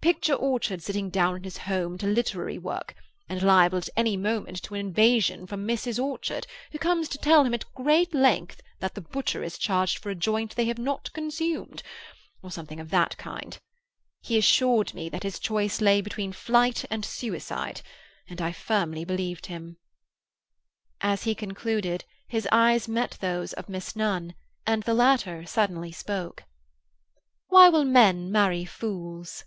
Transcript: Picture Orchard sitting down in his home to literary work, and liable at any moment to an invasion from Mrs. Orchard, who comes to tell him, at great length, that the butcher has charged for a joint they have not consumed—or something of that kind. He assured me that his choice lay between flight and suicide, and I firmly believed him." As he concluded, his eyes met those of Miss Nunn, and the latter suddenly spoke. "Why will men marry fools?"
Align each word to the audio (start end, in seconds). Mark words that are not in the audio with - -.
Picture 0.00 0.34
Orchard 0.34 0.80
sitting 0.80 1.10
down 1.10 1.36
in 1.36 1.44
his 1.44 1.58
home 1.58 1.98
to 1.98 2.06
literary 2.06 2.56
work, 2.56 2.94
and 3.28 3.42
liable 3.42 3.76
at 3.78 3.90
any 3.94 4.16
moment 4.16 4.62
to 4.62 4.72
an 4.74 4.80
invasion 4.80 5.46
from 5.46 5.66
Mrs. 5.66 6.02
Orchard, 6.02 6.46
who 6.72 6.78
comes 6.78 7.10
to 7.10 7.18
tell 7.18 7.44
him, 7.44 7.52
at 7.52 7.70
great 7.74 8.14
length, 8.14 8.62
that 8.78 8.94
the 8.94 9.02
butcher 9.02 9.42
has 9.42 9.58
charged 9.58 9.98
for 9.98 10.08
a 10.08 10.14
joint 10.14 10.54
they 10.56 10.64
have 10.66 10.78
not 10.78 11.12
consumed—or 11.12 12.50
something 12.50 12.80
of 12.80 12.88
that 12.88 13.18
kind. 13.18 13.58
He 14.22 14.38
assured 14.38 14.94
me 14.94 15.10
that 15.10 15.24
his 15.24 15.38
choice 15.38 15.80
lay 15.82 16.00
between 16.00 16.32
flight 16.32 16.86
and 16.88 17.04
suicide, 17.04 17.82
and 18.30 18.40
I 18.40 18.52
firmly 18.52 19.04
believed 19.04 19.46
him." 19.46 19.76
As 21.02 21.24
he 21.24 21.34
concluded, 21.34 22.04
his 22.28 22.48
eyes 22.50 22.88
met 22.88 23.18
those 23.20 23.52
of 23.54 23.68
Miss 23.68 23.94
Nunn, 23.94 24.34
and 24.64 24.84
the 24.84 24.94
latter 24.94 25.44
suddenly 25.44 25.92
spoke. 25.92 26.44
"Why 27.48 27.68
will 27.68 27.84
men 27.84 28.32
marry 28.32 28.64
fools?" 28.64 29.44